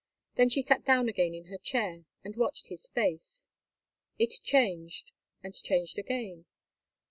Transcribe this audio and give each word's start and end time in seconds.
Then 0.33 0.49
she 0.49 0.63
sat 0.63 0.83
down 0.83 1.07
again 1.07 1.35
in 1.35 1.45
her 1.45 1.59
chair 1.59 2.05
and 2.23 2.35
watched 2.35 2.69
his 2.69 2.87
face. 2.87 3.47
It 4.17 4.33
changed, 4.41 5.11
and 5.43 5.53
changed 5.53 5.99
again. 5.99 6.45